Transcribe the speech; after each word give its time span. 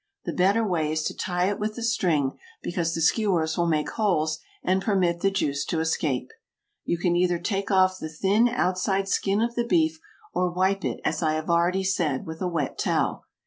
The 0.25 0.33
better 0.33 0.67
way 0.67 0.91
is 0.91 1.03
to 1.03 1.15
tie 1.15 1.45
it 1.47 1.59
with 1.59 1.77
a 1.77 1.83
string, 1.83 2.31
because 2.63 2.95
the 2.95 3.01
skewers 3.01 3.55
will 3.55 3.67
make 3.67 3.91
holes 3.91 4.39
and 4.63 4.81
permit 4.81 5.19
the 5.19 5.29
juice 5.29 5.63
to 5.65 5.79
escape. 5.79 6.31
You 6.83 6.97
can 6.97 7.15
either 7.15 7.37
take 7.37 7.69
off 7.69 7.99
the 7.99 8.09
thin, 8.09 8.49
outside 8.49 9.07
skin 9.07 9.41
of 9.41 9.53
the 9.53 9.63
beef 9.63 9.99
or 10.33 10.49
wipe 10.49 10.83
it 10.83 11.01
as 11.05 11.21
I 11.21 11.33
have 11.33 11.51
already 11.51 11.83
said, 11.83 12.25
with 12.25 12.41
a 12.41 12.47
wet 12.47 12.79
towel. 12.79 13.27